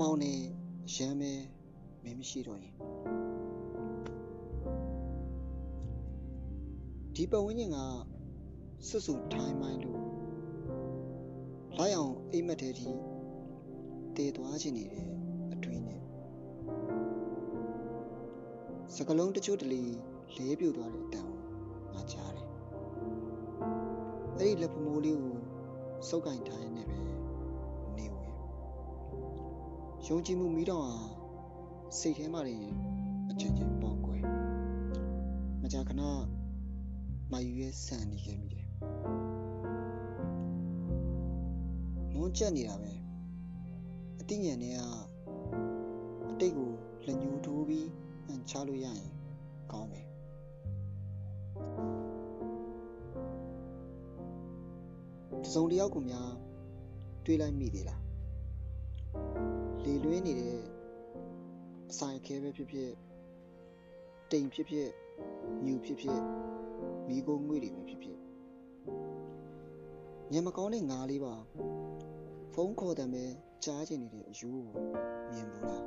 [0.00, 0.40] မောင်နဲ့
[0.94, 1.32] ရမ်းမဲ
[2.02, 2.74] မင်းမရှိတော့ရင်
[7.14, 7.78] ဒီပတ်ဝန်းကျင်က
[8.88, 10.00] စွတ်ဆူထိုင်းမိုင်းလို့
[11.76, 12.88] လိုက်အောင်အိမ်မက်တဲ့ဒီ
[14.16, 15.08] တည်သွားခြင်းနေတယ်
[15.52, 16.00] အတွင်းနဲ့
[18.94, 19.82] စကလုံးတချို့တလေ
[20.36, 21.38] လေးပြိုသွားတဲ့အတန်ကို
[21.94, 22.48] ငါကြားတယ်
[24.38, 25.36] အဲ့ဒီလက်ဖမိုးလေးကို
[26.08, 27.03] စုပ်ကင်ထားရင်းနဲ့ပဲ
[30.08, 30.96] ယုံကြည်မှုမိတော့ဟာ
[31.98, 32.56] စိတ်ထဲမှာနေ
[33.30, 34.22] အချင်းချင်းပေါက်ကွယ်
[35.62, 36.02] မကြာခဏ
[37.32, 38.66] မယူရဲဆန်နေခဲ့မိတယ်
[42.12, 42.92] မွန်းချက်နေတာပဲ
[44.20, 44.78] အတိညာဉ်တွေက
[46.30, 46.70] အတိတ်ကို
[47.06, 47.88] လက်ညှိုးထိုးပြီး
[48.26, 49.02] အန်ချလို့ရရင်
[49.72, 50.06] ကောင်းမယ်
[55.44, 56.30] တစုံတစ်ယောက်ကိုများ
[57.24, 58.00] တွေးလိုက်မိသေးလား
[59.84, 60.58] လေလွင်းနေတဲ့
[61.90, 62.90] အဆိုင်ခဲပဲဖြစ်ဖြစ်
[64.30, 64.88] တိမ်ဖြစ်ဖြစ်
[65.64, 66.20] ညူဖြစ်ဖြစ်
[67.08, 68.18] မိကုန်းငွေတွေပဲဖြစ်ဖြစ်
[70.32, 71.34] ညမကောင်းတဲ့ငါးလေးပါ
[72.54, 73.24] ဖုန်းခေါ်တယ်ပဲ
[73.64, 74.64] ကြားချင်နေတဲ့အယူကို
[75.32, 75.84] မြင်ဘူးလား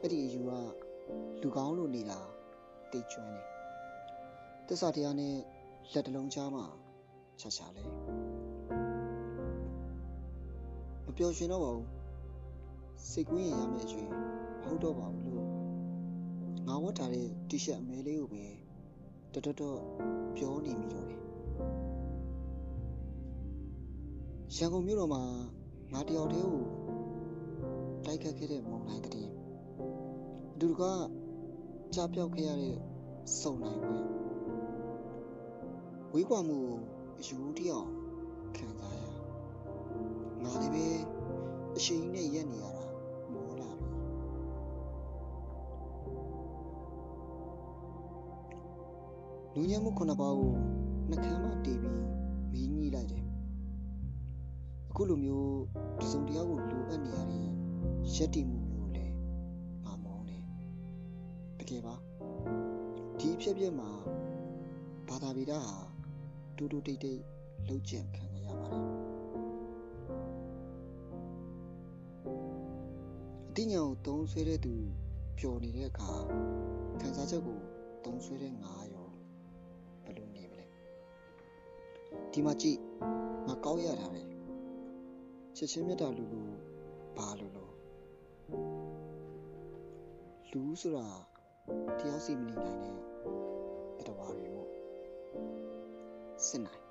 [0.00, 0.50] အဲ့ဒီအယူက
[1.40, 2.18] လူကောင်းလို့နေတာ
[2.90, 3.42] တိတ်ကျွမ်းနေ
[4.68, 5.36] တစ္ဆာတရားနဲ့
[5.92, 6.64] လက်တလုံးချားမှာ
[7.40, 7.84] ချာချာလဲ
[11.04, 12.01] မပျော်ရွှင်တော့ပါဘူး
[13.10, 14.14] စိတ်ကူးရင်ရမယ့်အရွယ်မ
[14.64, 15.48] ဟုတ်တော့ပါဘူးလို့
[16.66, 18.44] ငါဝတ်ထားတဲ့တီရှပ်အမဲလေးကိုပဲ
[19.32, 19.78] တော်တော်တော်
[20.36, 21.20] ပြောနေမိတော့တယ်
[24.56, 25.22] ရန်ကုန်မြို့တော်မှာ
[25.92, 26.64] ငါတယောက်တည်းကို
[28.04, 29.32] တိုက်ခတ်ခဲ့တဲ့မုံတိုင်းတည်း
[30.54, 30.82] အတူတက
[31.94, 32.76] ကြားပြောက်ခဲ့ရတဲ့
[33.40, 34.06] စုံနိုင်ခွင့်
[36.12, 36.78] ဝေးကွာမှုကို
[37.20, 37.88] အယူတယောက်
[38.56, 39.02] ခံစားရ
[40.42, 40.86] ငါလည်းပဲ
[41.76, 42.91] အရှိန်နဲ့ရက်နေရတာ
[49.54, 50.52] လူညံမှုခုနှစ်ပါးကို
[51.10, 51.98] နှကမ်းမှတီးပြီး
[52.52, 53.24] မီးညှိလိုက်တယ်
[54.90, 55.52] အခုလိုမျိုး
[56.00, 57.46] တစုံတယောက်ကိုလိုအပ်နေရတဲ့
[58.14, 59.14] ရက်တီမှုမျိုးကိုလည်း
[59.84, 60.42] ငါမောင်းတယ်
[61.58, 61.94] တကယ်ပါ
[63.18, 63.90] ဒီအဖြစ်အပျက်မှာ
[65.08, 65.76] ဘာသာဗီဒဟာ
[66.56, 67.20] တူတူတိတ်တိတ်
[67.66, 68.86] လှုပ်ကြံခံရပါတယ်
[73.48, 74.74] အတိညာကိုသုံးဆွဲတဲ့သူ
[75.38, 76.12] ပျော်နေတဲ့အခါ
[77.00, 77.58] ခံစားချက်ကို
[78.04, 78.91] သုံးဆွဲတဲ့ငါရော
[82.32, 82.78] ဒီမှာကြည့်
[83.46, 84.24] ငါကောက်ရတာလေ
[85.56, 86.40] ချက်ချင်းမြတ်တာလူလူ
[87.16, 87.64] ဘာလူလူ
[90.50, 91.06] လူဆိုတာ
[91.98, 92.96] တရားစီမနေနိုင်တဲ့
[93.98, 94.70] တတော်ဘာတွေမို့
[96.46, 96.82] စစ်နိုင်